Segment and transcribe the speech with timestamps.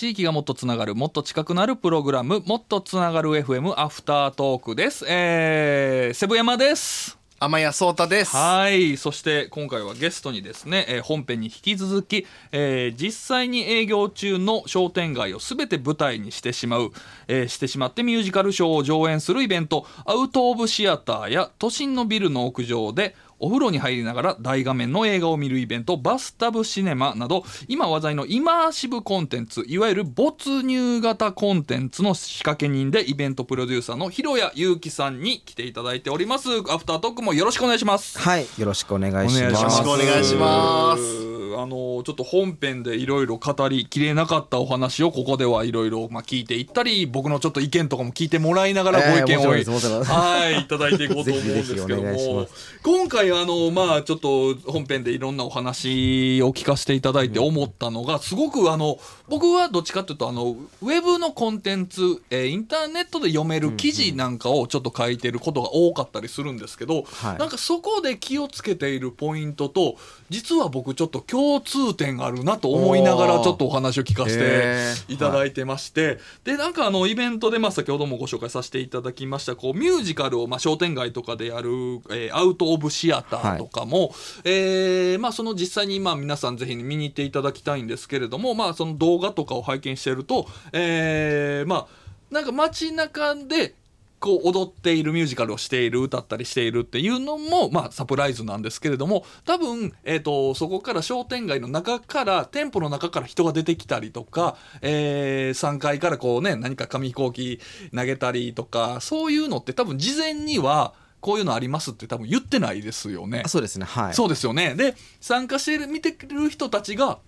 [0.00, 5.04] 地域がもっとつながるもっと近くなるプログラムもっとつながる FM アフタートークです。
[5.06, 7.18] えー、セブ山です。
[7.38, 8.34] 天谷壮太です。
[8.34, 8.96] はい。
[8.96, 16.92] そして今回はゲストにですね、えー本編に引き続き、えー実際に営業中の商店街を全て舞台にしてしまう、
[17.28, 36.48] えーしてしまってミュージカルショーを上演するイベントアウト・オブ・シアターや都心のビルの屋上でお風呂に入りながら大画面の映画を見るイベントバスタブシネマなど今話題のイマーシブコンテンツいわゆる没入型コンテンツの仕掛け人でイベントプロデューサーの広谷祐樹さんに来ていただいております。
[36.68, 38.18] アフタートークもよろしくお願いします。
[38.18, 39.54] はい、よろしくお願いします。
[39.54, 41.30] よろしくお願いします。
[41.56, 52.80] あのちょっと本編でいろいろ語りきれなかったお話をここではいろいろまあ聞いていったり僕のちょっと意見とかも聞いてもらいながらご意見を、ええもちろんですもちろんですはいいただいていこうと思うんですけどもます。
[52.82, 67.38] 今回あのまあちょっと本編でいろんなお話を聞かせていただいて思ったのがすごくあの僕はどっちかというとあのウェブのコンテンツ、えーインターネットで読める記事なんかをちょっと書いてることが多かったりするんですけど、はい。
[67.38, 69.96] なんかそこで気をつけているポイントと
[70.30, 81.70] 実は僕ちょっと共通点があるなと思いながらちょっとお話を聞かせていただいてまして、でなんかあのイベントでまあ先ほどもご紹介させていただきましたこうミュージカルをまあ商店街とかでやる、
[82.10, 84.14] えーアウト・オブ・シアターとかも、
[84.44, 93.74] えーまあ、その実際にまあ皆さんぜひ見に行っていただきたいんですけれども、まあ、その動画とかを拝見してると、えーまあなんか街中で
[94.20, 107.60] こう踊っているミュージカルをしている歌ったりしているっていうのも、まあ、サプライズなんですけれども多分、えー、とそこから商店街の中から店舗の中から人が出てきたりとか、え3階からこうね何か紙飛行機
[107.94, 113.48] 投げたりとかそういうのって多分事前にはこういうのありますって多分言ってないですよねあ。
[113.48, 114.14] そうですね、はい。
[114.14, 117.18] そうですよねで参加している見てる人たちが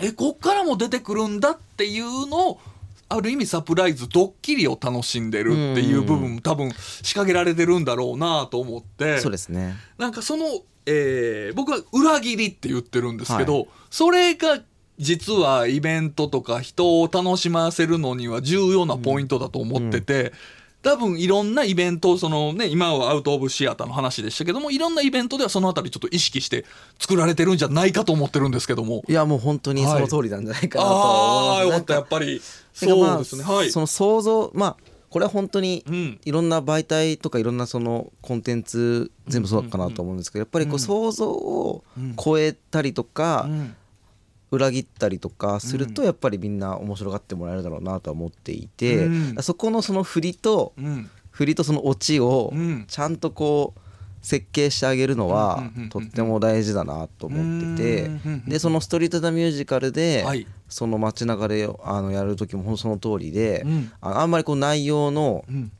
[0.00, 2.60] えこっからも出てくるんだっていうのを
[3.08, 9.74] ある意味サプライズドッキリを楽しんでるっていう部分も多分仕掛けられてるんだろうなと思ってそうですね。
[9.98, 10.46] なんかその、
[10.86, 14.60] えー僕は裏切りって言ってるんですけど、はそれが
[14.98, 20.32] 実はイベントとか人を楽しませるのには重要なポイントだと思ってて。
[20.84, 26.64] 多分いろんなイベントそのね今はアウト・オブ・シアターの話でしたけどもいろんなイベントではそのあたりちょっと意識して
[26.98, 29.02] 作られてるんじゃないかと思ってるんですけども。
[29.08, 31.94] いや、もう本当にその通りなんじゃないかなとああーよかった。
[31.94, 32.40] やっぱり。
[32.72, 33.44] そうですね。
[33.44, 33.70] はい。
[33.70, 34.76] その想像、まあ、
[35.10, 36.20] これは本当にうん。
[36.24, 41.84] いろんな媒体とかいろんなそのコンテンツ全部そうかなと思うんですけどやっぱりこう想像を
[42.22, 43.76] 超えたりとかうん
[44.54, 49.42] 裏切ったりとかするとやっぱりみんな面白がってもらえるだろうなとは思っていてうん。
[49.42, 51.10] そこのその振りとうん。
[51.30, 52.84] 振りとそのオチをうん。
[52.86, 53.80] ちゃんとこう
[54.22, 58.10] 設計してあげるのはとっても大事だなと思ってて
[58.48, 60.46] でそのストリート・ザ・ミュージカルではい。
[60.68, 63.92] その街中であのやる時もその通りでうん。
[64.00, 65.72] あんまりこう内容のうん。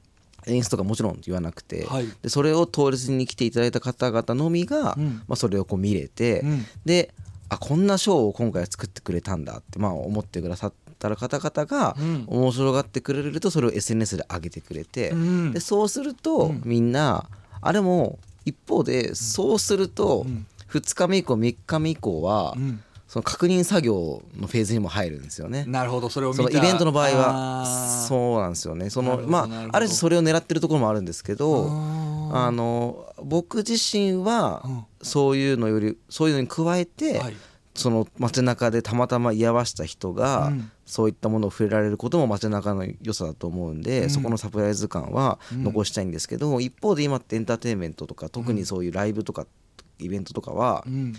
[0.46, 2.06] 演出とかもちろん言わなくてはい。
[2.22, 5.22] でそれを当日に来ていただいた方々のみがうん。
[5.26, 6.66] まあそれをこう見れてうん。
[6.84, 7.14] で
[7.54, 12.24] あこんなショーを今回作ってくれたんだってまあ思ってくださった方々がうん。
[12.28, 15.52] 面白がってくれるとそれを SNS で上げてくれてうん。
[15.52, 16.62] でそうするとうん。
[16.64, 17.26] みんな
[17.60, 20.46] あれも一方でそうするとうん。
[20.70, 22.83] 2日目以降3日目以降はうん
[23.14, 25.64] その確認作業のフェーズにも入るんですよね。
[25.68, 26.42] なるほどそれを見た。
[26.42, 28.06] そのイベントの場合あはー。
[28.08, 28.90] そうなんですよね。
[28.90, 31.68] そのまあある種それを狙ってるところもあるんですけど
[32.32, 34.84] ああの僕自身はうん。
[35.00, 37.36] そういうのよりそういうのに加えてはい。
[37.76, 40.70] その街中でたまたま居合わせた人がうん。
[40.84, 44.10] そういったものを触れられることも街中の良さだと思うんで、うん。
[44.10, 45.62] そこのサプライズ感はうん。
[45.62, 49.46] 残したいんですけど、一方で今ってエンターテインメントとか特にそういうライブとか
[50.00, 51.12] イベントとかはうん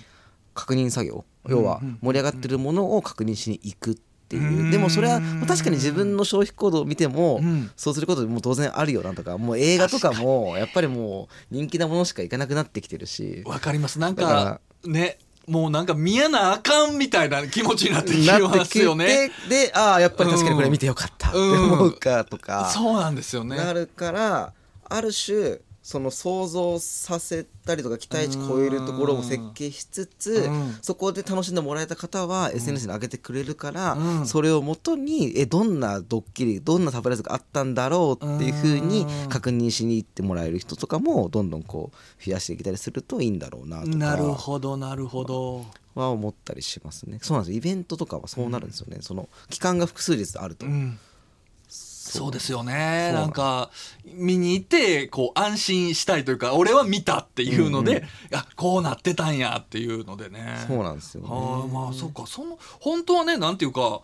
[0.55, 3.95] 確認作業、うん要はうん盛り上がってるものを確認しに行くっ
[4.27, 4.71] ていう、うん。
[4.71, 7.69] でもそれはまあ確かに自分の消費行動を見ても、うん。
[7.75, 13.43] そうすることも当然あるよなとかもう映画とかもやっぱりもう人気なものしか行かなくなってきてるし。
[13.45, 13.99] わかります。
[13.99, 19.31] なんだかかねもうなんか見やなあかんみたいな気持ちになってきますよね。
[19.47, 23.55] でああやっぱり確かにこれ見てよかったって思うかとか、そうなんですよね。
[23.55, 24.53] なるから
[24.89, 30.77] ある種その想像させたりとか期待値超えるところを設計しつつうん。
[30.81, 34.25] そこで楽しんでもらえた方は SNS に上げてくれるから、うん。
[34.25, 39.29] それをもとにえどんなドッキリどんなサプライズがあったんだろうっていうふうにうん。
[39.29, 45.67] 確認しに行ってもらえる人とかもどんどんこう増やしていけたりするといいんだろうなとなるかほどなるほど。
[45.93, 47.19] は思ったりしますね。
[47.21, 47.55] そうなんです。
[47.55, 50.97] イベントとかはそうなるんですよね、その期間が複数日あると、うん
[52.15, 53.11] そうですよね。
[53.13, 53.69] なんか
[54.05, 60.63] 見に行ってこう安心したいというか俺は見たっていうので、うんうんあこうなってたんやっていうのでね。
[60.67, 61.29] そうなんですよね。
[61.29, 62.25] はあまあそうか。
[62.25, 64.01] その本当はねなんていうか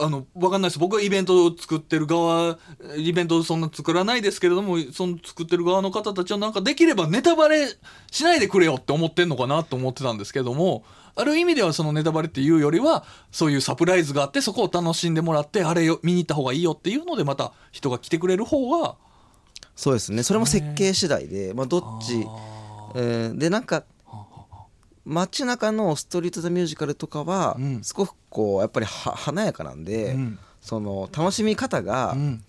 [0.00, 0.78] あの分かんないです。
[0.78, 2.58] 僕はイベントを作ってる側
[2.96, 7.68] イベントをそんな作らないですけれどもその作ってる側の方たちはなんかできればネタバレ
[8.10, 10.84] しないでくれよって思ってんのかなと思ってたんですけども
[11.16, 18.96] ある意味ではそのネタバレっていうよりはそういうサプライズがあってそこを楽しんでもらってあれよ見に行った方がいいよっていうのでまた人が来てくれる方が
[19.76, 20.22] そうですね。
[20.22, 22.24] それも設計次第で、まあ、どっち、
[22.94, 23.38] えー。
[23.38, 23.84] でなんか
[25.06, 27.84] 街中のストリート・ザ・ミュージカルとかはうん。
[27.84, 30.38] すごくこうやっぱりは華やかなんで、うん。
[30.60, 32.44] その楽しみ方が、うん。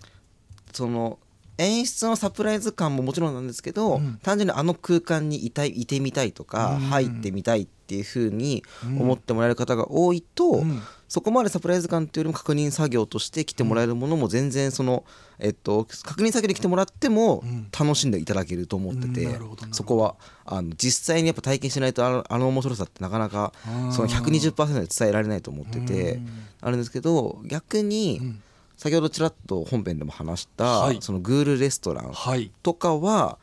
[0.72, 1.18] その
[1.58, 4.18] 演出のサプライズ感ももちろんなんですけど、うん。
[4.22, 6.80] 単純にあの空間にいたいいてみたいとか、うん。
[6.80, 8.64] 入ってみたいっていう風に
[8.98, 15.04] 思ってもらえる方が多いと、うんそこまでサプライズ感っていうよりも確認作業として来てもらえるものも全然その、
[15.38, 17.68] えっと、確認作業で来てもらってもうん。
[17.78, 19.38] 楽しんでいただけると思ってて、
[19.72, 26.28] そこはあの実際にやっぱ体験しないとあのあの面白さってなかなかうんその120%で伝えられないと思っててうん。
[26.62, 28.42] あるんですけど逆にうん。
[28.76, 30.98] 先ほどちらっと本編でも話した、はい。
[31.00, 32.50] そのグールレストランはい。
[32.62, 33.38] とかは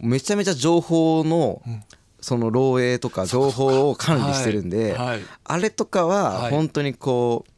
[0.00, 1.84] めちゃめちゃ情報のん
[2.22, 5.20] その漏洩とか情報を管理してるんで、はいはい。
[5.44, 6.50] あれとかははい。
[6.50, 7.50] 本当にこう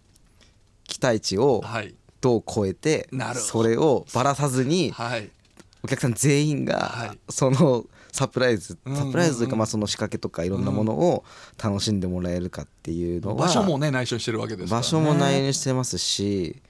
[0.85, 1.95] 期待値をはい。
[2.21, 5.31] どう超えてそれをばらさずにはい。
[5.85, 7.19] お客さん全員はがい。
[7.29, 11.25] そのサプライズサプライズというかまあその仕掛けとかいろんなものを
[11.63, 16.63] 楽しんでもらえるかっていうのは場所もね内緒にしてるわけです場所も内容にしてますし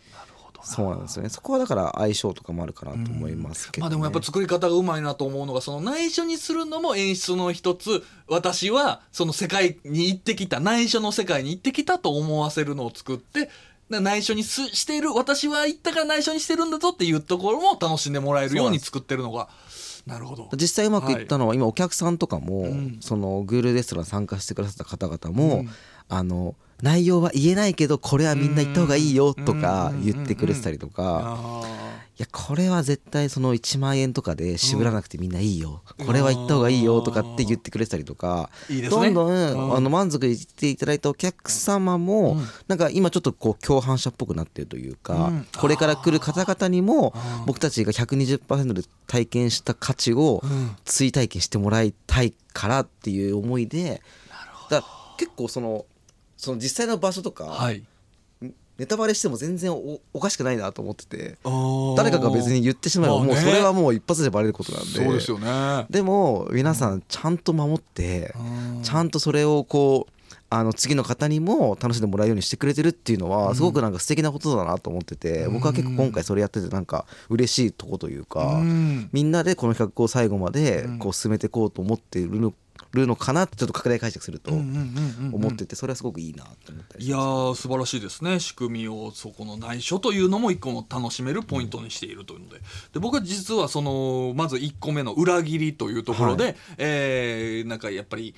[0.65, 1.29] そうなんですよね。
[1.29, 3.83] そこはだから相性とかもあるかなと思いますけど、ね。
[3.83, 8.03] まあでもやっぱ作り方がうまいなと思うのがその内緒にするのも演出の一つ。
[8.27, 13.51] 私はその世界に行ってきた内緒の世界に行ってきたと思わせるのを作って
[13.91, 19.49] な内緒にすしている私は行ったから内緒にしてるんだぞっていうところも楽しんでもらえるように作ってるのが。
[20.07, 20.51] なるほど。
[20.53, 22.99] 実際うまくいったのは、今お客さんとかも、うん。
[23.01, 25.71] そのグールレストラン参加してくださった方々も、うん。
[26.09, 31.39] あの内容は言えないけどこれはみんな言った方がいいよとか言ってくれてたりとか、
[32.19, 38.51] いやこれは絶対その1万円とかで渋らなくてみんないいよ、これは言った方がいいよとかって言ってくれてたりとか
[38.91, 42.37] どんどん、あの満足していただいたお客様も、
[42.69, 47.15] なんか今ちょっとこう共犯者っぽくなってるというか、これから来る方々にも
[47.47, 50.43] 僕たちが120%で体験した価値を
[50.85, 54.03] 追体験してもらいたいからっていう思いで
[54.69, 54.85] だ
[55.17, 55.87] 結構その
[56.45, 57.83] その実際の場所とか、はい。
[58.77, 61.39] ネタバレしても全然おおかしくないなと思ってて
[61.97, 64.89] 誰誰かが別に言ってしまえばもうそれはもう一発でバレることなんで。
[64.89, 65.87] そうですよね。
[65.91, 68.35] でも皆さんちゃんと守って
[68.83, 70.13] ちゃんとそれをこう
[70.51, 79.09] あの次の方にも楽しんでもらうようにしてくれてるっていうのはすごくなんか素敵なことだなと思ってて僕は結構今回それやっててなんか嬉しいとこというかうん。
[79.13, 82.53] みんなでこの企画を最後までこう進めていこうと思っているの
[82.95, 88.41] るのかなってちょっと拡大解釈すると思っててそれはすごくいいなと思ったりいやー素晴らしいですね。
[88.41, 92.61] 仕組みをそこの内緒というのも一個の楽しめるポイントにしているというので。
[92.93, 98.35] で僕は実はそのまず1個目の裏切りというところで、はえーなんかやっぱり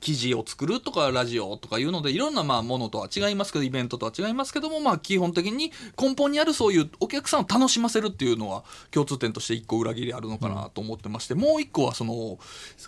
[0.00, 12.38] 記事を作るとかラジオとかいうのでいろんなまあものとは違いますけどイベントとは違いますけどもまあ基本的に根本にあるそういうお客さんを楽しませるっていうのは共通点として1個裏切りあるのかなと思ってまして、もう1個はその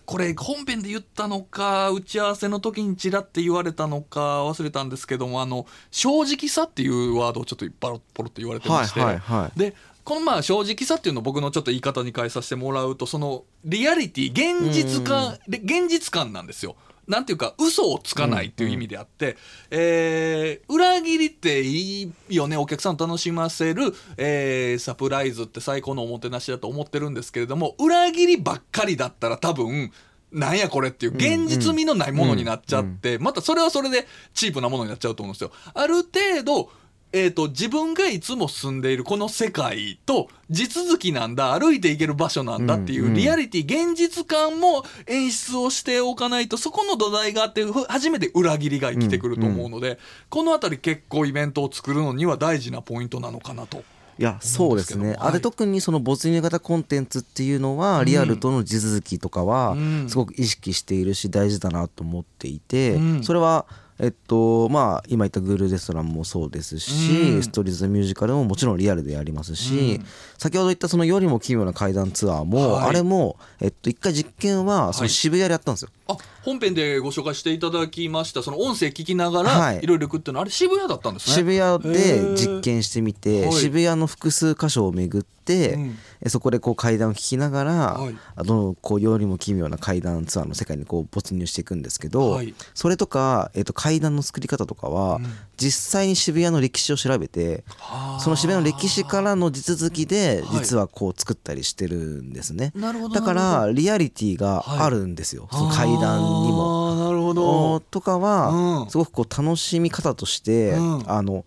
[0.07, 9.59] これ本編で言ったのか打ち合わせの時にちらって言われたのか忘れたんですけどもあの正直さっていうワードをちょっとパロポロって言われてまして、はいはいはい。
[9.59, 16.77] でこのまあ正直さっていうのを僕のちょっと言い方に変えさせてもらうとそのリアリティ現実感で現実感なんですよ。
[17.11, 19.37] なんていうか嘘をつかないっていう意味であって、
[19.71, 29.91] えー裏切りっていいよねお客さんを楽しませる、えーサプライズって最高のおもてなしだと思ってるんですけれども裏切りばっかりだったら多分
[30.33, 35.53] なんやこれっていう現実味のないものになっちゃって、またそれはそれでチープなものになっちゃうと思うんですよ。
[35.75, 36.71] ある程度
[37.13, 53.83] えー、と自分がいつも住んでいるこの世界と地続きなんだ歩いていける場所なんだっていうリアリティ現実感も演出をしておかないとそこの土台があってふ初めて裏切りが生きてくると思うので、この辺り結構イベントを作るのには大事なポイントなのかなと。
[54.21, 55.17] いやそうですね、はい。
[55.19, 60.11] あれ特にその没入型コンテンツっていうのはリアルとの地続きとかはうん。
[60.11, 63.25] すごく意識しているし大事だなと思っていて、うん。
[63.25, 63.65] それは
[63.99, 67.43] えっとまあ今言ったグールレストランもそうですし、うん。
[67.43, 70.07] ストーリーズ・ミュージカルももちろんリアルでやりますし、うん。
[70.37, 72.89] 先ほど言ったそのよりも奇妙な怪談ツアーも、はい。
[72.91, 75.89] あれもえっと一回実験はその渋谷でやったんですよ。
[76.11, 79.81] あ本編でご紹介していただきましたその音声聞きながらはい。
[79.83, 81.35] いろいろ行くっていうのはあれ渋谷だったんですね。
[81.35, 82.35] 渋谷へでー。
[82.35, 83.53] 実験してみて、はい。
[83.53, 85.99] 渋谷の複数箇所を巡って、て、うん。
[86.23, 88.17] えそこでこう階段を聞きながら、はい。
[88.37, 92.55] あどんどんこう世にも奇妙な階段ツアーの世界にこう没入していくんですけど、はい。
[92.75, 95.27] それとか、えっと階段の作り方とかは、うん。
[95.57, 98.21] 実際に渋谷の歴史を調べてはあ。
[98.21, 100.59] その渋谷の歴史からの地続きではい。
[100.61, 102.73] 実はこう作ったりしてるんですね、
[103.13, 106.95] だからリアリティがあるんですよ、どその階段にも。
[106.97, 108.49] なるほおどとかは、
[108.83, 108.91] うん。
[108.91, 111.11] すごくこう楽しみ方として、うん。
[111.11, 111.45] あの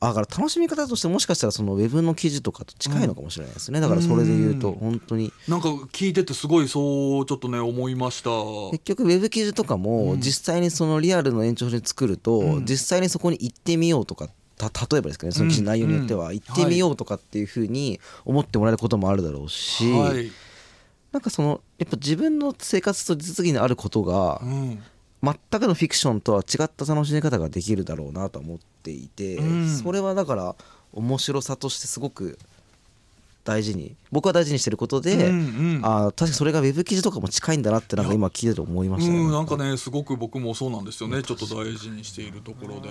[0.00, 5.32] あだから楽しみ方としてもしかしたらそのウェブの記事とかと近いのかもしれないですね、だからそれで言うとうん本当に。
[5.46, 8.30] なんか聞いててすごいそうちょっとね思いました。
[8.72, 12.66] 結局ウェブ記事とかも実際にそのリアルの延長で作ると、うん。
[12.66, 16.34] 実際にそこに行ってみようとかた例えばですけどねその記事の内容によってはうん。
[16.34, 20.32] 行ってみようとかっていうふうに思ってもらえることもあるだろうし、はい、
[21.12, 24.82] なんかそのやっぱ自分の生活と実技にあることがうん。
[25.22, 29.68] 全くのフィクションとは違った楽しみ方ができるだろうなと思っていて、うん。
[29.68, 30.56] それはだから
[30.92, 32.38] 面白さとしてすごく
[33.44, 35.80] 大事に僕は大事にしてることで、うんうん。
[35.84, 39.18] あー確かにそれがウェブ記事とかも近いんだなってなんか今聞いてて思いましたね。
[39.18, 41.22] うん、なんかねすごく僕もそうなんですよね。
[41.22, 42.88] ちょっと大事にしているところで。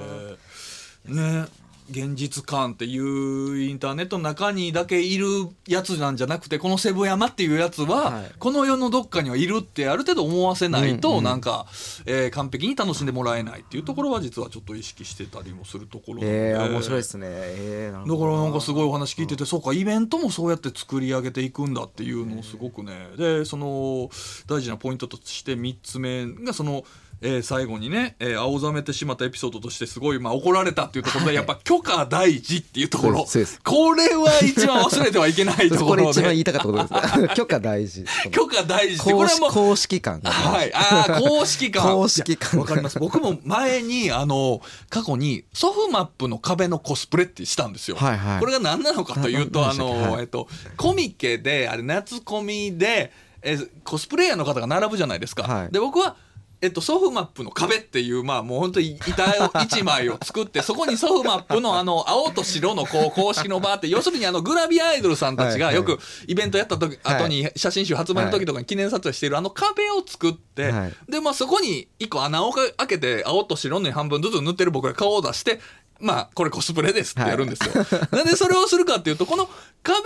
[1.13, 1.47] ね
[1.91, 5.27] 現実感っていうインターネットの中にだけいる
[5.67, 8.31] やつなんじゃなくてこのセブ山っていうやつは、はい。
[8.39, 11.65] この世のどっかにはいるってある程度思わせないと、なんか、
[12.05, 16.51] えー完璧に楽しんでもらえないっていうところは実はちょっと意識してたりもするところで。
[16.51, 17.27] えー、面白いですね。
[17.29, 24.09] えー、だからなんかすごいお話聞いてて、そうかイベントもそうやって作り上げていくんだっていうのをすごくねでその
[24.47, 26.83] 大事なポイントとして3つ目がその、
[27.21, 33.25] えー最後にね、えー青ざめてしまったエピソードとしてすごい、まあ、怒られたっていうところで、やっぱ許可大事っていうところ。
[33.63, 37.35] これは一番忘れてはいけないとこ ころれ一番言いでたかったことです。
[37.35, 38.05] 許可大事。
[38.31, 40.31] 許可大事これはもう公式感が。
[40.31, 41.83] はい、ああ公式感。
[41.83, 42.59] 公式感。
[42.59, 42.99] わかります。
[42.99, 48.39] 僕も前にあの過去にソフマップの壁のコスプレってしたんですよ、はいはい。
[48.39, 50.21] これが何なのかというとあの、はい。
[50.21, 50.47] えっと
[50.77, 53.11] コミケであれ夏コミで
[53.43, 55.71] えコスプレイヤーの方が並ぶじゃないですか、はい。
[55.71, 56.15] で僕は
[56.61, 67.15] えっと、ソフマップの壁っていう、まあもう本当に板を一枚を作って、 そこにソフマップのあの、青と白のこう 公式のバーって、要するにあの、グラビアアイドルさんたちがはいよくイベントやった時、はい。
[67.15, 70.93] 後に写真集発売の時とかに記念撮影しているあの壁を作って、はい。
[71.09, 75.59] で、まあそこに一個穴を開けて、青と白の半分ずつ塗ってる僕が顔を出して、
[76.01, 77.73] まあこれコスプレですってやるんですよ。
[78.11, 79.49] なんでそれをするかっていうと、この
[79.83, 79.99] 壁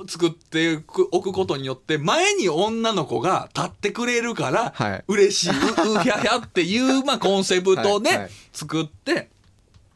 [0.00, 9.28] を作っておくことによって、前に女の子が立ってくれるから、はい嬉しい、ううひゃひゃっていう、 まあコンセプトではいはい作って、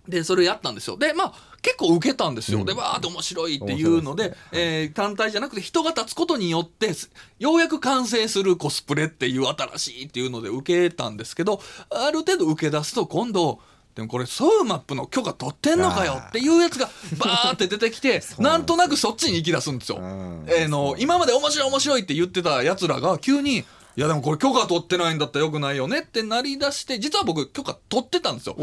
[0.08, 0.96] で、それやったんですよ。
[0.96, 1.32] で、まあ、
[1.62, 2.60] 結構受けたんですよ。
[2.60, 13.60] うんで、わーって面白いっていうので、でえー単体じゃなくて人が立つことによって、すようやく完成するコスプレっていう新しいっていうので受けたんですけど、ある程度受け出すと今度、
[14.00, 16.88] でもこれソウマップの許可取ってんのかよっていうやつが
[17.18, 19.98] バーって出てきて うななんとなくそっちに行き出すんですよ。
[19.98, 20.44] うん。
[20.48, 23.64] えーの今まで面白い面白いって言ってたやつらが急に
[23.96, 28.54] 「いやでもこれ許可取ってないんだったらよくないよね」ってなりだして実は僕許可取ってたんですよ。
[28.54, 28.58] ち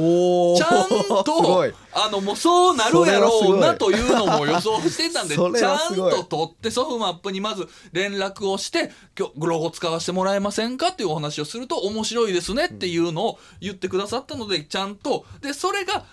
[0.64, 16.06] ゃんといあのもうそうなるやろうなとそいうのも予想してたんでちゃんと取ってソフマップにまず連絡をして「今日ロゴ使わせてもらえませんか?」っていうお話をすると面白いですねっていうのを言ってくださったのでちゃんとでそれが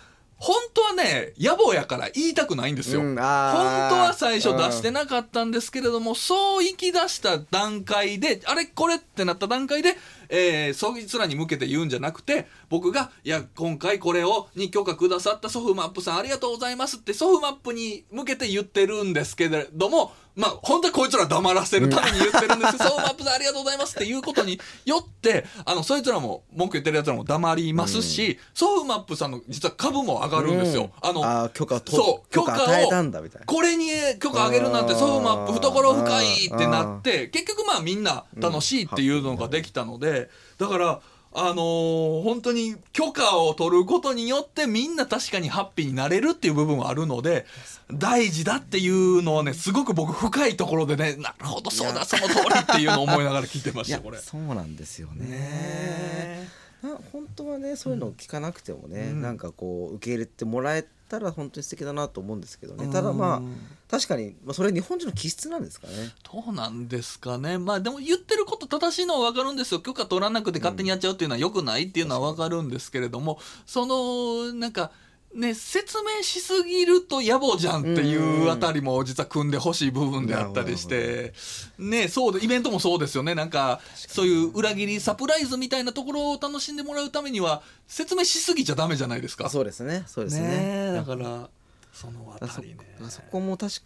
[0.44, 3.00] 本当はね野暮やから言いたくないんですよ。
[3.00, 9.96] うん本当は最初出してなかったんですけれども、そう行き出した段階であれこれってなった段階で、
[10.28, 30.90] えー、そいつらに向けて言うんじゃなくて僕が「いや今回これをに許可くださったソフマップさんありがとうございます」ってソフマップに向けて言ってるんですけれどもまあ本当はこいつら黙らせるために言ってるんですけど、ソフマップさんありがとうございますっていうことによってあのそいつらも文句言ってるやつらも黙りますし、ソフマップさんの実は株も上がるんですよ。
[31.02, 31.08] うん。
[31.08, 33.46] あのあー許可そう許可与えたんだみたいな。
[33.46, 33.86] これに
[34.18, 40.13] 許可あげるなんてソフマップ懐深いってなって結局まあみんな楽しいっていうのができたので
[40.58, 41.00] だから
[41.36, 47.44] あのー本当に許可を取ることによってみんな確かにハッピーになれるっていう部分はあるので
[47.92, 54.18] 大事だっていうのはねすごく僕深いところでねなるほどそうだその通りっていうのを思いながら聞いてました これ。
[54.18, 55.26] そうなんですよね。
[55.26, 56.48] ね
[56.82, 59.22] な本当はねそういうのを聞かなくてもね、うん。
[59.22, 60.86] なんかこう受け入れてもらえ
[61.18, 62.92] たら本当に素敵だなと思うんですけどね、うん。
[62.92, 63.42] ただまあ
[63.90, 65.92] 確かに、まあ、それ日本人の気質なんですかね。
[66.32, 67.58] どうなんですかね。
[67.58, 69.80] まあでも言ってること正しいのは分かるんですよ。
[69.80, 74.90] 許可取らなくて勝手にやっちゃうっていうのは良くないっていうのは分かるんですけれどもそのなんか
[75.34, 81.32] ね説明しすぎると野暮じゃんっていうあたりも実は組んでほしい部分であったりして。
[81.78, 83.34] ねそうでイベントもそうですよね。
[83.34, 89.48] なんかそういう裏切りサプライズみたいなところを楽しんでもらうためには説明しすぎちゃダメじゃないですか。
[89.50, 90.04] そうですね。
[90.06, 90.48] そうですね。
[90.48, 90.54] ね
[90.90, 90.92] え。
[90.94, 91.48] だから
[91.92, 92.76] そのあたりね。
[93.08, 93.80] そこも確か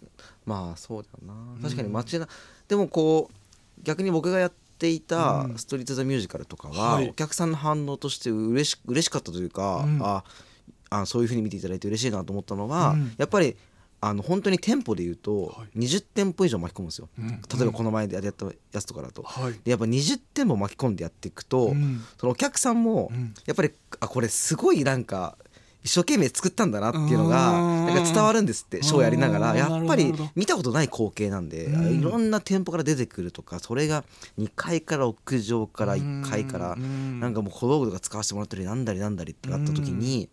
[0.44, 2.28] まあそうだよな確かに街な、
[2.68, 5.58] でもこう逆に僕がやっていたうん。
[5.58, 7.08] ストリート・ザ・ミュージカルとかは、はい。
[7.08, 10.00] お客さんの反応として嬉し嬉しかったというか、うん。
[10.02, 10.24] あ
[10.90, 13.14] あそういうふうに見ていただいて嬉しいなと思ったのは、うん。
[13.18, 13.57] やっぱり
[14.00, 15.78] あの本当に店舗で言うとはい。
[15.78, 17.28] 20店舗以上巻き込むんですよ、うん。
[17.28, 19.23] 例えばこの前でやったやつとかだと。
[19.23, 19.52] はい。
[19.64, 22.00] でやっぱ20店舗巻き込んでやっていくと、うん。
[22.18, 23.35] そのお客さんもうん。
[23.47, 25.37] やっぱりあこれすごいなんか
[25.85, 27.87] 一生懸命作ったんだなっていうのがうん。
[27.87, 29.50] なんか伝わるんですってショーやりながら。
[29.50, 29.57] うん。
[29.59, 31.99] やっぱり見たことない光景なんでうん。
[31.99, 34.04] いろんな店舗から出てくるとかそれが
[34.38, 37.18] 2階から屋上から1階からうん。
[37.18, 40.28] なんかもう小道具とか使わせてもらったりなんだりなんだりってなった時に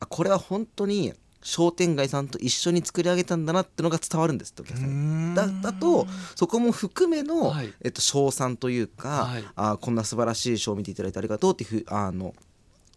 [0.00, 5.34] あこれは本当に商店街さんと一緒に作り上げたんだなってのが伝わるんですお客さんに。
[5.34, 7.72] だだとそこも含めの、はい。
[7.82, 9.44] えっと、賞賛というか、はい。
[9.56, 12.34] あこんな素晴らしい賞を見ていただいてありがとうっていうふうあの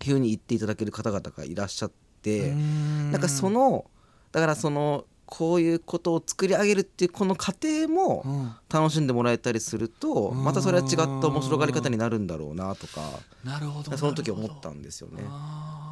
[0.04, 1.92] ふうに言っていただける方々がいらっしゃっ
[2.22, 3.86] てなんかその
[4.32, 8.56] だからそのこういうことを作り上げるっていうこの過程もうん。
[8.70, 13.02] 楽しんでもらえたりするとうんまたそれは違った面白がり方になるんだろうなとか
[13.44, 15.24] なるほどその時思ったんですよね。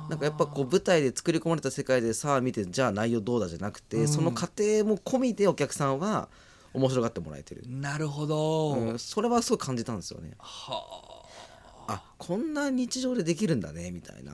[0.09, 4.07] なんかやっぱこう舞台で作り込まれた世界でさあ見てじゃあ内容どうだじゃなくて、うん。
[4.07, 6.29] その過程も込みでお客さんは
[6.73, 10.83] 面白がってもらえてる、なるほど、うん、それはすごい感じたんですよねは
[11.17, 11.20] あ
[12.17, 14.33] こんな日常でできるんだねみたいな。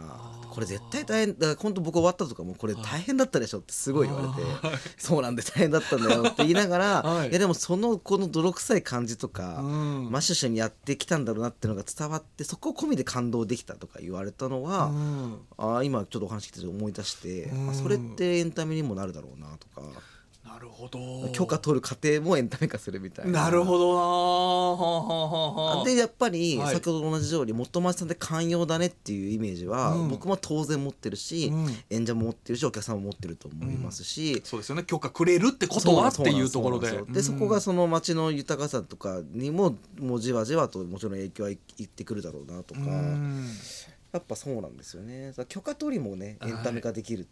[0.50, 7.30] これ絶対大変だから本当僕終わったとかもこれ大変だったでしょってすごい言われて そうなんで大変だったんだよって言いながら、 はい。
[7.30, 10.10] い、やでもそのこの泥臭い感じとか、うん。
[10.12, 15.38] マッシュシュにやってきたんだろうなっていうのが伝わってそこ込みで感動できたとか言われたのは、うん。
[15.58, 17.70] あー今ちょっとお話聞いてて思い出して、うん。
[17.70, 19.88] あそれってエンタメにもなるだろうなとか
[20.48, 21.30] なるほど。
[21.34, 23.44] 許可取る過程もエンタメ化するみたいな。
[23.44, 24.00] なるほどな。
[24.00, 26.76] はあはあはでやっぱりはい。
[26.76, 30.10] 先ほどと同じように元町さんで寛容だねっていうイメージはうん。
[30.10, 31.68] 僕も当然持ってるし、うん。
[31.90, 34.84] 演者も持ってるしお客さんも持ってると思いますし、そうですよね。
[34.84, 37.02] 許可くれるってことはっていうところで。
[37.10, 43.50] でそこがその町の豊かさとかにももうじわじわともちろん影響はいいってくるだろうなとか、うん。
[44.14, 45.34] やっぱそうなんですよね。
[45.50, 47.30] 許可取りもねエンタメ化できるって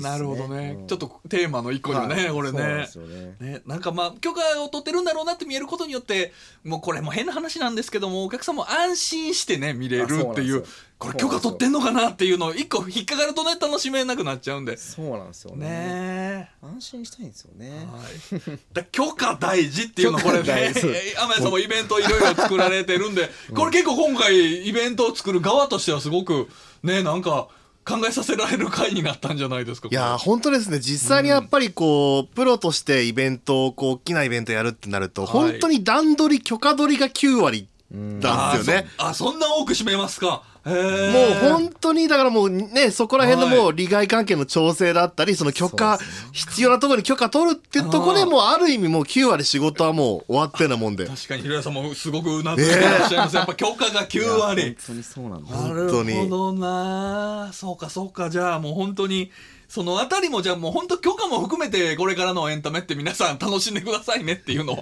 [0.00, 0.86] なるほどね、うん。
[0.86, 2.32] ちょっとテーマの一個にもね、はい。
[2.32, 2.58] これね。
[2.60, 3.36] ね。
[3.40, 6.32] ね、なんかまあ許可を取ってるんだろうなって見えることによって
[6.64, 10.64] もうこれも変な話なんですけどもお客さんも安心してね見れるっていう
[10.98, 14.76] これ許可取ってんのかなっていうのを一個引っかかるとね楽しめなくなっちゃうんで。
[14.76, 15.68] そうなんですよね。
[15.68, 16.50] ね。
[16.62, 17.70] 安心したいんですよね。
[17.70, 20.72] はい、だ許可大事っていうのこれね。
[20.74, 26.48] 天谷さんもイベントいろいろ作られてるんでこれ結構今回イベントを作る側としてはすごく
[26.82, 27.48] ねなんか
[27.84, 30.78] 考えさせられる回になったんじゃないですかいやー本当ですね。
[30.78, 35.30] 実際にやっぱりこう、プロとしてイベントをこう大きなイベントやるってなると、はい。
[35.30, 38.86] 本当に段取り許可取りが9割うんなんですよね。
[38.98, 40.42] あそんな多く占めますか。
[40.51, 45.98] へもうー本当にだからもうねそこら辺のもう利害関係の調整だったりその許可、
[46.32, 51.06] 必要なところに許可取るっていうところでもうある意味もう9割仕事はもう終わってなもんで。
[51.06, 55.52] 確かに平井さんもすごくうなずいてらっしゃいます、やっぱ許可が9いや割本当にそうなんです。
[55.52, 56.08] な本当に。
[56.14, 58.30] るほどなそうかそうか。
[58.30, 59.30] じゃあもう本当に
[59.68, 64.76] そのあたりもじゃあもう本当許可も含めてこれからのエンタメって皆さん楽しんでくださいねっていうの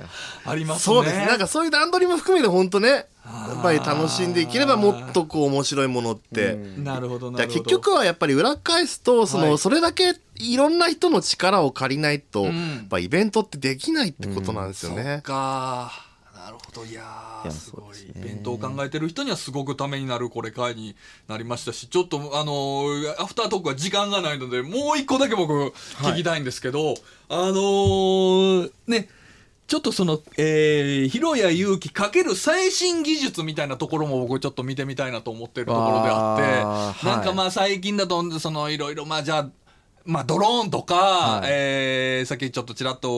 [0.45, 0.95] ありますね。
[0.97, 1.17] そうです。
[1.17, 6.85] ねなんかそういう段取りも含めて本当ねやっぱり楽しんでいければもっとこう面白いものって、うん。
[6.85, 9.59] なるほどな結局はやっぱり裏返すとその、はい。
[9.59, 12.49] それだけいろんな人の力を借りないと、うん。
[12.49, 12.53] や
[12.85, 15.21] っぱイベントってできないってことなんですよそっね。
[15.23, 15.93] か
[16.35, 16.85] なるほど。
[16.85, 17.05] いや
[17.51, 18.01] すごい。
[18.01, 20.97] イベントを考えてる人にはすごくためになるこれ回に
[21.29, 25.53] なりましたしちょっとあのーアフタートークは時間がないのでもう一個だけ僕
[26.03, 26.95] 聞きたいんですけど、
[27.29, 29.09] あのーね
[29.71, 39.51] ちょっとその、えー、広谷祐希かける最新技術みたいなところも僕ちょっと見てみたいなと思ってるところであってなんかまあ最近だとそのいろいろまあじゃあ
[40.07, 41.49] まあ、ドローンとか、はい。
[41.51, 43.11] えーさっきちょっとちらっと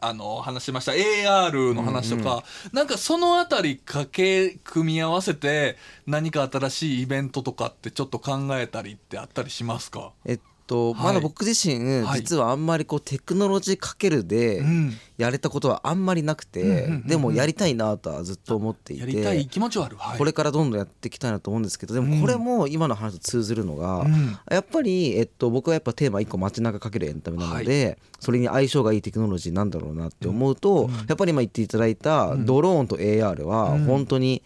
[0.00, 10.12] あの話しました AR の話とか、なんかそのあたりかけ組み合わせて何か新しいイベントとかってちょっと考えたりってあったりしますか？
[10.26, 10.40] えっ
[10.70, 11.04] と、はい。
[11.06, 12.20] まだ僕自身、はい。
[12.20, 14.92] 実はあんまりこうテクノロジーかけるでうん。
[15.18, 24.38] やれたことはあんまりなくて、でもやりたいなとはずっと思っていやりたいて、気持ちはある、はい、これからどんどんやっていきたいなと思うんですけどでもこれも今の話と通ずるのが、うん。
[24.50, 34.42] やっぱり、えっと、僕はやっぱテーマ1個街中かけるエンタメなので、それに相性がいいテクノロジーなんだろうなって思うと、やっぱり今言っていただいたドローンと AR は本当に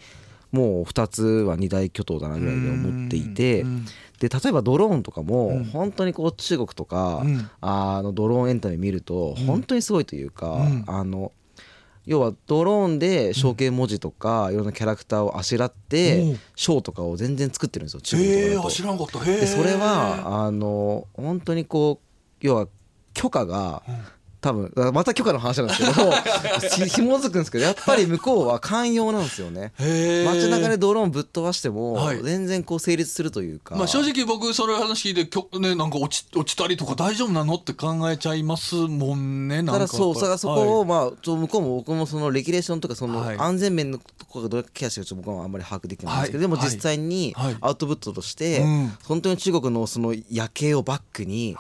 [0.51, 3.87] もう2つは二大巨頭だなぐらいで思っていて、うん
[4.21, 5.65] で例えばドローンとかもうん。
[5.65, 7.51] 本当にこう中国とか、うん。
[7.61, 10.85] あのドローンエンタメ見ると本当にすごいというか、うん。
[10.87, 11.33] あの
[12.07, 16.35] 要はドローンで象形文字とかいろんなキャラクターをあしらって、う。
[16.35, 18.49] んショーとかを全然作ってるんですよ中国と。
[18.49, 19.25] かだと知らんかった。
[19.25, 22.69] でそれはあの本当にこう要は
[23.15, 23.83] 許可が
[24.45, 26.13] 多分また許可の話なんですけど
[26.85, 29.73] ひ紐づくんですけどやっぱり向こうは寛容なんですよね。
[29.79, 32.23] 街中でドローンぶっ飛ばしてもはい。
[32.23, 40.69] 全然こう成立するというか、まあ正直僕それ話聞いてきょねなんか落ち落ちたりとか大丈夫なのって考えちゃいますもんねなんかそうそこはい。
[40.69, 47.57] をまあちょ向こうも僕もそのレギュレーションとかそはいの安全面のところがどれだけケアしてるか僕はあんまり把握できないんですけどでもはい実際にはい。
[47.63, 48.93] アウトプットとしてうん。
[49.05, 51.57] 本当に中国のその夜景をバックに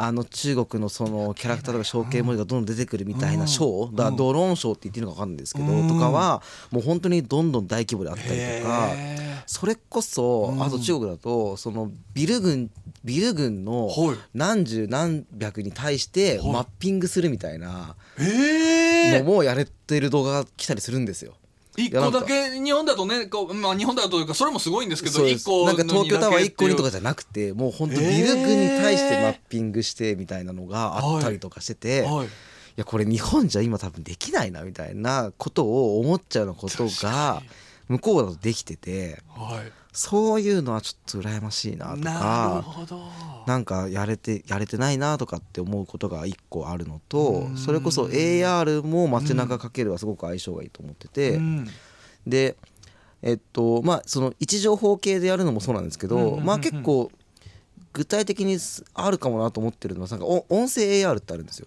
[0.00, 8.34] あの中国のそのキャラクターとか象形文字がどんどん出てくるみたいなショーだからドローンショーって言っていいのか分かんないですけどうんとかはもう本当にどんどん大規模であったりと
[8.68, 12.70] かへそれこそあと中国だとそのビル群
[13.04, 14.16] ビル群のはい。
[14.34, 21.34] 何十何百に対してマッピングするみたいなのもやれてる動画が来たりするんですよ。
[21.78, 32.28] 一個だけ日本だとねこう、まあ、日本だというかそれもすごいんですけど一個なんか東京タワー1個にとかじじゃなくてもう本当ビル群に対してマッピングしてみたいなのがあったりとかしてて、い、はい、
[32.76, 37.42] やこれ日本じゃ今多分できないなみたいなことを思っちゃうようなこと確がか
[37.88, 42.62] 向こうだとできててはいそういうのはちょっと羨ましいなとなるか。
[42.62, 43.00] ほど。
[43.46, 47.56] なんかやれてやれてないなとかって思うことが一個あるのとうん。
[47.56, 51.68] それこそ AR も街中かけるはすごく相性がいいと思ってて、うん。
[52.26, 52.56] で
[53.22, 57.10] えっとまあその位置情報系でやるのもそうなんですけど、まあ結構
[57.92, 58.58] 具体的に
[58.94, 61.66] あるかもなと思ってるのはなんかお音声 AR ってあるんですよ。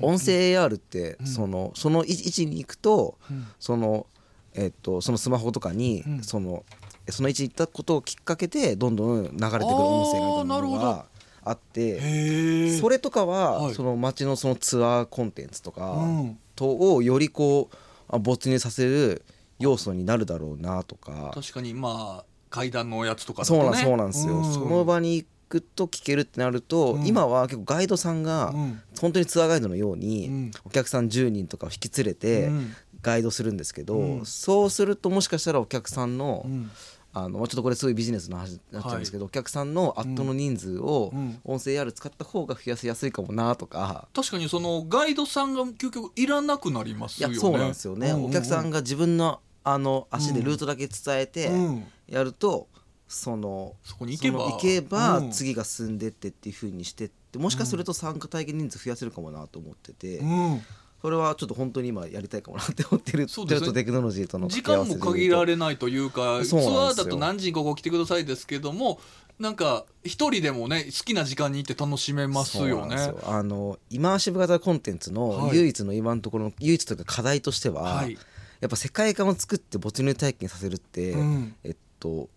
[0.00, 1.26] 音声 AR ってうん。
[1.26, 3.46] そのその位位置に行くとうん。
[3.60, 4.06] その
[4.54, 6.22] えっとそのスマホとかにうん。
[6.22, 6.64] その
[7.10, 11.06] その位置に行ったことをきっかけでどんどん流れてくる音声が
[11.42, 12.78] あって。
[12.78, 13.74] それとかは、はい。
[13.74, 16.38] その街のそのツアーコンテンツとかうん。
[16.56, 17.76] とをよりこう
[18.08, 19.24] あ没入させる
[19.58, 21.32] 要素になるだろうなとか。
[21.34, 24.54] 確かにまあ階段のやつとかだそうなんとねそうなんですよ、うん。
[24.54, 27.06] その場に行くと聞けるってなると、うん。
[27.06, 28.80] 今は結構ガイドさんがうん。
[29.00, 30.50] 本当にツアーガイドのように、うん。
[30.64, 32.74] お客さん10人とかを引き連れてうん。
[33.02, 34.26] ガイドするんですけど、うん。
[34.26, 36.70] そうするともしかしたらお客さんの,、うん
[37.16, 41.38] あのちょっとこれすごいビジネスの話になっちゃうんですけど、お客さんのアットの人数をうん。
[41.44, 44.08] 音声 AR 使った方が増やしやすいかもなとか。
[44.12, 47.36] 確かにそのガイドさんが究極いらなくなりますよね。
[47.36, 51.84] そうなんですよね、うううお客さんが自分のあの足でルートだけ伝えてうん。
[52.08, 52.66] やると、
[53.06, 54.38] そのそこに行けば。
[54.50, 55.30] 行けばうん。
[55.30, 60.62] 次が進んでってっていう風にしてってもしかすると参加体験人数増やせるかもなと思ってて、うん
[61.04, 63.72] それはちょっと本当に今やりたいかもなって思ってるそうですね。
[63.74, 68.98] テクノロジーとの時間も限られないというかツアーだと何時にここ来てくださいですけども
[69.38, 72.96] なんか一人でもね好きな時間に行って楽しめますよね。
[73.26, 75.58] あのイマーシブ型コンテンツのはい。
[75.58, 78.16] 唯一の今のところの唯一というか課題としては、はい。
[78.62, 81.54] やっぱ世界観を作って没入体験させるって、うん。
[81.64, 82.30] えっと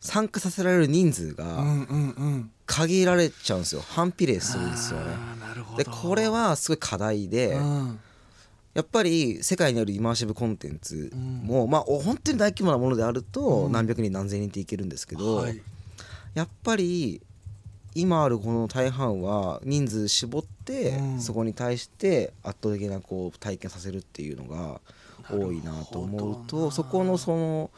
[0.00, 1.64] 参加させられる人数うが
[2.66, 3.82] 限られちゃうんですよ。
[3.88, 5.06] 反比例するんですよね。
[5.78, 8.00] でこれはすごい課題で、うん
[8.72, 13.72] やっぱり世界にあるイマーシブコンテンツも、まあお本当に大規模なものであるとうん。
[13.72, 15.60] 何百人何千人っていけるんですけど、はい。
[16.34, 17.20] やっぱり
[17.94, 21.20] 今あるこの大半は人数絞って、うん。
[21.20, 24.80] そこに対して圧倒的なこう体験させるっていうのが
[25.28, 27.70] 多いなと思うとそこのその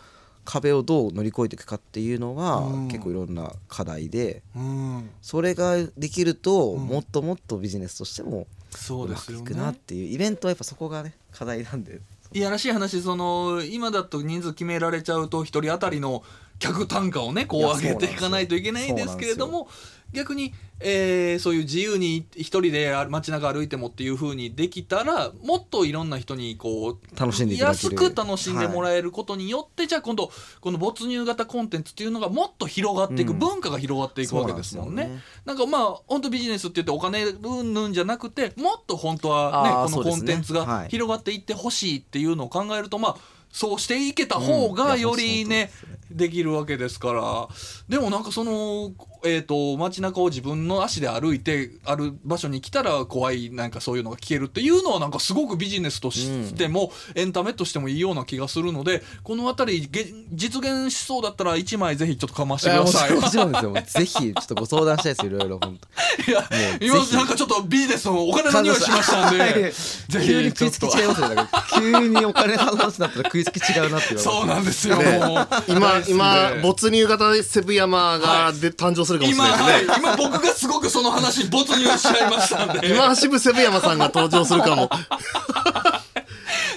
[0.45, 2.89] 壁をどう乗り越えていくかっていうのは、うん。
[2.89, 5.11] 結構いろんな課題でうん。
[5.23, 6.87] それができると、うん。
[6.87, 9.45] もっともっとビジネスとしてもそううまくいですよね。
[9.45, 12.01] くなっていうイベントはやっぱそこがね課題なんで。
[12.35, 16.23] いやらしい話その今だと人数決められちゃうと一人当たりの
[16.59, 19.69] 客単価をねこう上げていかないといけないんですけれども
[20.13, 33.39] 逆に、えーそういう自由に一人で街中歩いてもっていう風にできたらもっといろんな人にこう楽しんでいただけ安るく楽しんでもらえることによって、じゃあ今度この没入型コンテンツっていうのがもっと広がっていく、うん。
[33.39, 35.03] 文化が広がっていくわけですもんね。
[35.05, 35.21] なんね。
[35.47, 43.17] なんかまあ本当ビジネスって言ってお金うんぬんじゃなくてもっと本当はねこのコンテンツが広がっていってほしいっていうのを考えるとまあ
[43.51, 44.75] そうしていけた方うん。
[44.75, 47.49] がよりね,、本当ですねできるわけですから。
[47.89, 48.93] でもなんかその、
[49.25, 63.15] えー、と街中を自分の足で歩いてある場所に来たら怖いなんかそういうのが聞けるっていうのはなんかすごくビジネスとしても、エンタメとしてもいいような気がするのでこの辺りげ実現しそうだったら1枚ぜひちょっとかましてください。
[63.15, 63.73] もちろんですよ。
[63.73, 66.31] ぜひちょっとご相談したいですいろいろ本当。
[66.31, 69.49] いやもう今なんかちょっとビジネスのお金の匂いしましたんは。
[69.51, 71.29] いでぜ急にひちょっと食いつき違いますよ。
[71.35, 75.21] ね急にお金の話になったら食いつき違うなっていうそうなんですよ、ね
[75.69, 79.89] 今今没入型セブ山がで誕生するかもしれ今、ないですね。
[79.89, 82.89] はい、今僕がすごくその話に没入しちゃいましたんで。
[82.89, 84.91] 今橋部セブ山さんが登場するかも。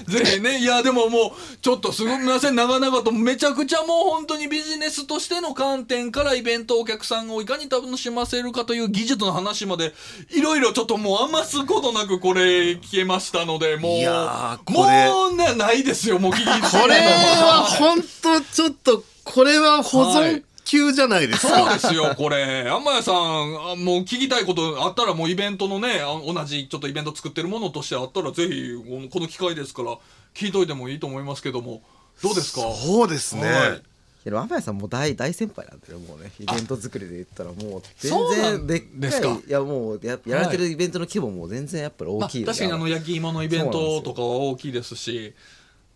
[0.07, 9.93] ぜひねいやでももうちょっとすみません長々とめちゃくちゃもう本当にビジネスとしての観点からイベントお客さんをいかに楽しませるかという技術の話まで
[10.29, 15.09] いろいろちょっともう余すことなくこれ聞けましたのでもういやーこれ。
[15.09, 22.69] もうねないですよもう聞きこれは本当ちょっとこれは保存級じゃないですか、そうですよ、これ。
[22.69, 29.97] 天谷さん、あもう聞きたいことあったら、もうイベントのね、あ同じちょっとイベント作ってるものとしてあったら、ぜひ、このこの機会ですから、
[30.33, 31.81] 聞いといてもいいと思いますけども、
[32.21, 32.61] どうですか？
[32.73, 33.81] そうですね、はい。
[34.23, 39.35] けど天谷さんもう大大先輩なんだよもうねイベント作りで言ったらもう全然でっですか？
[39.35, 42.41] かいいやもうややられてるイベントの規模も全然やっぱりまあ、大きい。
[42.41, 45.35] よ確かにあの焼き芋のイベントとかは大きいですし、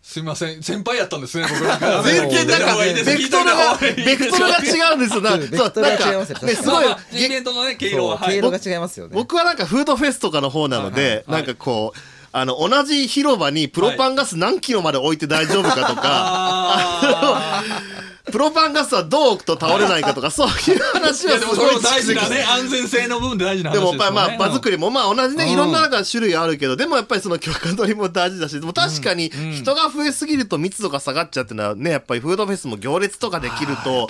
[0.02, 1.62] すみません、先輩やったんですね、僕。
[1.66, 2.02] なんか。
[2.02, 5.30] 全然なんかベクトルがベクトルが違うんですよな。
[5.30, 6.38] そうベクトルが違いますよ。
[6.40, 6.84] そうなんかねすごい。
[6.84, 8.40] まあまあイベントのね、毛色は、はい。
[8.40, 9.12] そう経路が違いますよね。
[9.14, 11.24] 僕はなんかフードフェスとかの方なので、はいはい。
[11.28, 11.98] なんかこう
[12.32, 17.64] あの同じ広場にプロパンガス何キロまで置いて大丈夫かとか、あ
[18.30, 23.84] プロパンガスはどう置くと倒れないかとか そういう話はすごいでもそれも大事なね、安全性の部分で大事な話でね。
[23.86, 25.50] もやっぱりまあ場作りもまあ同じね、うん。
[25.50, 29.52] いろんななんか種類あるけどでもやっぱりその許可取りも大事だしでも確かにうん。
[29.54, 34.08] 人が増えすぎると密度が下がっちゃうっていうのはねやっぱりフードフェスも行列とかできると。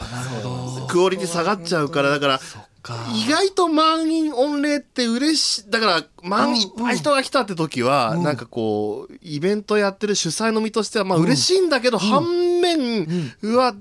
[0.88, 2.40] クオリティ下がっちゃうからだから
[2.82, 12.24] か意外と満員御礼って嬉しいだから満員いっぱい人が来たって時はなんかこうイベントやってる主催の身としてはまあ嬉しいんだけど反
[12.60, 13.74] 面うわ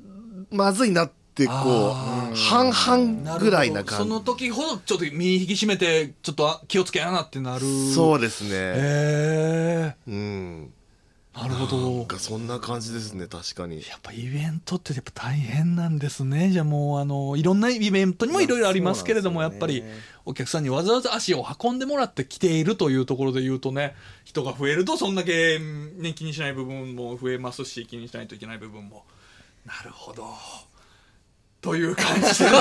[0.51, 7.61] まずいなってこあう半々ぐらいなそ感の時ほどちょっと身引き締めてちょっと気をつけやなってなる。
[7.61, 8.49] じそうですね。
[8.53, 10.73] へうん。
[10.75, 10.79] え
[11.41, 11.97] なるほど。
[11.97, 13.77] なんかそんな感じですね確かに。
[13.77, 16.49] やっぱイベントってやっぱ大変なんですね。
[16.49, 19.83] じゃあもうあのいろんなイベントにもいろいろありますけれども、まあやっぱり
[20.25, 29.05] お客さんにわざわざ足を運んでもらって来ているというところで言うとね人が増えるとそんだけ、ね、気にしない部分も増えますし気にしないといけない部分も
[29.69, 30.68] なるほど。
[31.61, 32.49] という感じで。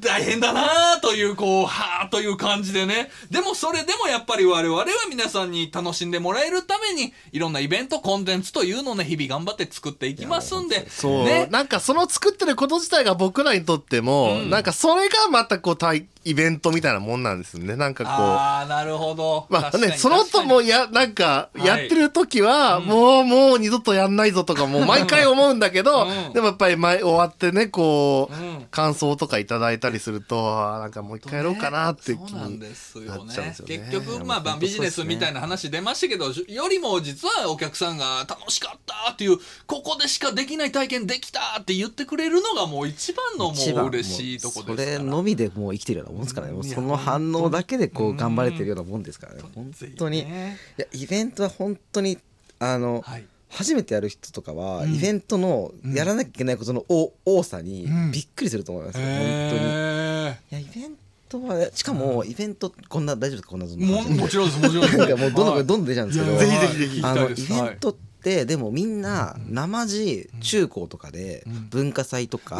[0.00, 3.10] 大変だなというこうはあという感じでね。
[3.30, 10.88] でもそれでもやっぱり我々は皆さんに楽しんでもらえるためにいろんなイベントコンテンツというのをね日々頑張って作っていきますんで。
[10.90, 11.48] そう、ね。
[11.50, 14.50] なんかその作ってること自体が僕らにとっても、うん。
[14.50, 17.74] なんかそれがまたこう対イベントみたいなもんなんですね。
[17.74, 18.12] なんかこう。
[18.12, 19.46] ああなるほど。
[19.48, 21.66] まあね、その後もや、なんか、はい。
[21.66, 26.32] やってる時は、もう、もう二度とやんないぞとか、もう毎回思うんだけど、うん。
[26.32, 28.66] でもやっぱり前終わってね、こう、うん。
[28.70, 33.32] 感想とかいただいたりすると、あーなんかもう一回やろうかなって気にですなよね。
[33.32, 33.78] っちゃうんですよね。
[33.90, 44.94] 結局まあまあビジネスみたいな話出ましたけどよりも実はお客さんが楽しかったっていうここでしかできない体験できたって言ってくれるのがもう一番のもう嬉しいとこですから。
[44.96, 46.52] それのみでもう生きてるようなもんですからね。
[46.54, 49.40] もうその反応だけでこううん頑張れてるようなもんですからね。
[49.54, 50.20] 本当に。
[50.20, 50.58] いね。
[50.76, 52.18] やイベントは本当に
[52.58, 54.94] あのはい初めてやる人とかはうん。
[54.94, 55.94] イベントのうん。
[55.94, 58.10] やらなきゃいけないことの多多さにうん。
[58.12, 59.24] びっくりすると思いますよ本当に。
[59.24, 60.92] いへやイベン
[61.28, 64.96] トはしかもイベントこんな大丈夫ですかこんなーももちろんですもちろんです。
[64.98, 66.38] なんかもうどんどはいんどんどん出ちゃうんですけど。
[66.38, 71.68] ぜひぜひぜひあのイベントってでもみんな生地中高とかでうん。
[71.70, 72.56] 文化祭とか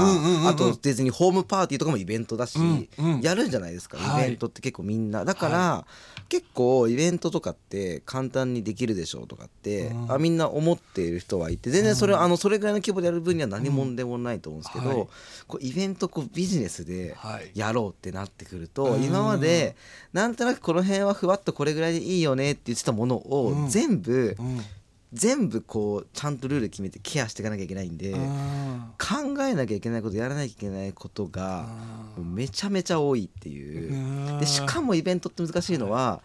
[0.48, 2.58] あと別にホームパーティーとかもイベントだし
[3.20, 3.98] やるんじゃないですか。
[3.98, 4.24] はい。
[4.24, 5.24] イベントって結構みんな。
[5.24, 5.86] だから
[6.28, 10.12] 結構イベントとかって簡単にできるでしょうとかってうん。
[10.12, 15.08] あみんな思っている人はいて全然それはあのそれぐらいの規模でやる分には何もでもないと思うんですけど
[15.46, 17.50] こうイベントこうビジネスではい。
[17.54, 19.76] やろうってなってくるとうん今まで
[20.12, 23.64] なんとなくこの辺はふわっとこれぐらいでいいよねって言ってたものうん。
[23.64, 24.60] を全部うん
[25.12, 31.66] 全部こうちゃんとルール決めてケアしていかなきゃいけないんでうん考えなきゃいけないことやらなきゃいけないことが
[32.18, 34.40] めちゃめちゃ多いっていう。
[34.40, 36.22] でしかもイベントって難しいのは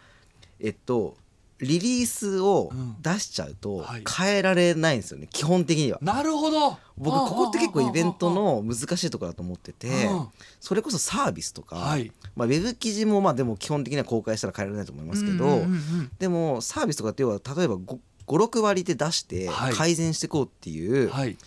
[0.60, 1.17] えっと
[1.60, 2.71] リリースを
[3.02, 4.04] 出しちゃうとはい。
[4.08, 5.97] 変えられないんですよね基本的には。
[6.02, 6.78] なるほど。
[6.97, 10.28] 僕ここって結構イベントの難しいところだと思っててうん。
[10.60, 12.12] それこそサービスとかはい。
[12.36, 16.12] まあウェブ記事もまあでも基本的には公開したら変えられないと思いますけどうんうんうんうん。
[16.19, 17.78] でもサービスとかって要は例えば
[18.27, 19.73] 56割で出してはい。
[19.73, 21.37] 改善していこうっていう、はい。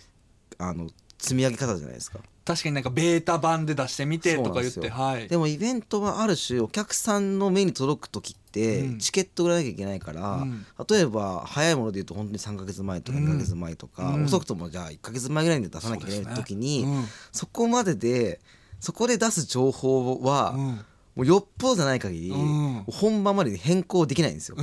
[0.57, 2.19] あの積み上げ方じゃないですか。
[2.43, 5.27] 確かになんかベータ版で出してみてとか言ってはい。
[5.27, 8.97] でもイベントはある種お客さんの目に届く時ってうん。
[8.97, 10.65] チケット売らなきゃいけないから、うん。
[10.89, 13.25] 例えば早いもので言うと本当に3ヶ月前とかうん。
[13.25, 14.25] 2ヶ月前とか、うん。
[14.25, 16.85] 遅くともじゃあ1ヶ月前ぐらいに出さなきゃいけない時に
[17.31, 17.49] そ,、うん。
[17.51, 18.39] こまでで
[18.79, 22.83] そこで出す情報は、うんもうよっぽどじゃない限り、うん。
[22.87, 24.55] 本番までに変更できないんですよ。
[24.57, 24.61] う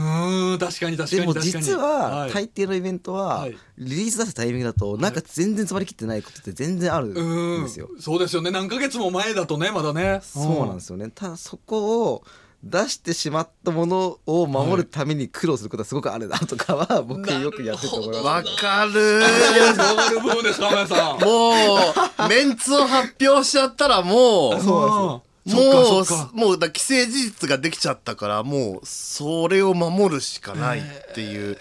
[0.55, 1.65] ん確かに確かでもに確かに。
[1.65, 1.87] 実は
[2.21, 2.33] はい。
[2.33, 3.57] 大抵のイベントははい。
[3.77, 7.89] リリース出すタイミングだとなんか全然詰まりきってないことって全然あるんうんですよ。
[8.01, 8.51] そうですよね。
[8.51, 10.21] 何ヶ月も前だとねまだね。
[10.23, 11.11] そうなんですよね。
[11.15, 12.25] ただそこを
[12.65, 20.53] 出してしまったものを守るために苦労することはすごくあるなとかは僕よくやってて思いますわかるいやわかる部分で。
[20.53, 30.83] す浜田さんもうメンツを発表しちゃったらもうそうもうもうだ既成事実ができちゃったからもうそれを守るしかないっ
[31.15, 31.57] ていう、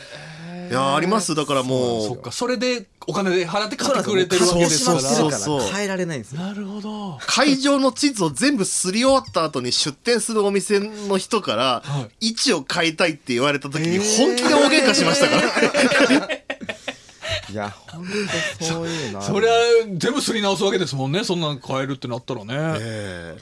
[0.69, 1.36] いやあります？
[1.36, 2.08] だからもう。
[2.08, 4.86] そっかそれでお金で払って買ってくれてるわけです。
[4.86, 5.00] から。
[5.00, 16.30] そうそうそう変えられないんですよなるほど会場の地図を全部すり終わった後に出店するお店の人からは位置を変えたいって言われた時に本気で大喧嘩しましたから、
[17.50, 18.06] いや本
[18.60, 19.28] 当そういうのある。
[19.28, 19.52] そ りゃ
[19.96, 21.24] 全部すり直すわけですもんね。
[21.24, 23.38] そんなん変えるってなったらね、え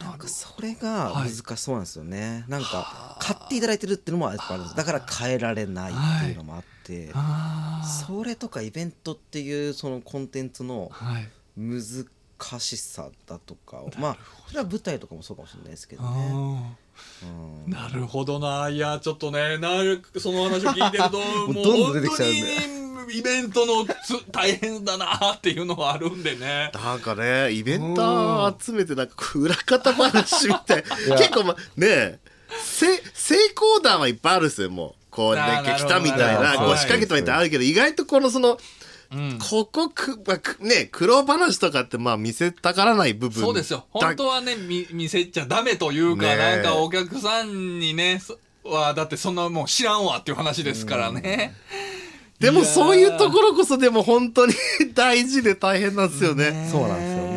[0.00, 4.76] なんかそれが難しそうなんですよね、なんか買っていただいてるっていうのもあるんです。
[4.76, 11.26] だから変えられないっていうのもあって、あそれとかイベントっていうそのコンテンツのー
[12.38, 14.16] はい難しさだとかをまあ
[14.48, 16.12] それは舞台とかもそうかもしれないですけどね、あ
[17.24, 17.72] うん。
[17.72, 18.68] ーなるほどな。
[18.68, 21.18] いやちょっとねなるその話を聞いてると
[21.52, 26.70] もうどんどん出てき本ちゃうイベントのつ大変だなっていうのがあるんでね。
[26.74, 30.84] なんかねイベンター集めてなんか裏方話みたい。
[31.16, 32.18] 結構まねえ
[32.62, 34.94] せ成功談はいっぱいあるんですよもう。
[35.10, 38.58] こうね来たみたいなこう仕掛けたみたいなのあるけど意外とこのその
[39.12, 39.38] うん。
[39.38, 43.86] ここく、まあくね苦労話とかってまあ見せたがらない部分そうですよ。
[43.94, 46.36] だ本当はね見見せちゃダメというか、ねえ。
[46.36, 51.54] なんかお客さんにねそはだってそんなもう知らんわっていう話ですからね、
[52.40, 54.54] でもそういうところこそでも本当に
[54.94, 56.68] 大事で大変なんですよね。
[56.70, 57.36] そうなんですよね。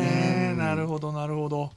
[0.50, 1.70] ねなるほどなるほど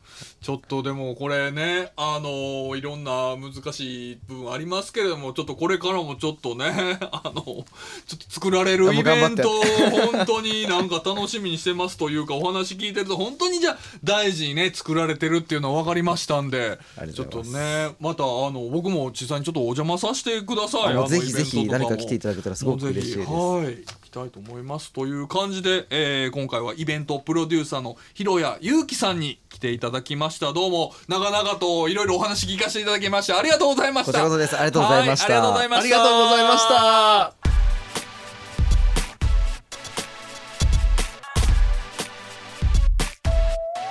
[0.44, 9.64] ちょっとでもこれねあのいろんな難しい部分ありますけれどもちょっとこれからもちょっとね あのちょっと作られるイベントを
[10.12, 16.78] 本当になんか楽しみにしてますというかお話聞いてると本当にじゃあ大事にね作られてるっていうのは分かりましたんで
[17.16, 21.10] ちょっとねまたあの僕も実際にちょっとお邪魔させてください。
[21.10, 23.32] ぜひぜひ誰か来ていただけたらすごく嬉しいです。
[23.32, 30.54] はいたいと思いますという感じで、えー、今回はイベントプロデューサーの広谷祐樹さんに来ていただきました。
[30.54, 34.12] どうも長々といろいろお話聞かせていただきましてありがとうございました。
[34.12, 34.56] こちらこそです。
[34.56, 35.26] ありがとうございました。
[35.26, 35.84] ありがとうございました。
[35.84, 37.44] ありがとうございました。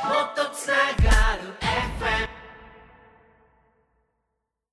[0.08, 1.01] もっと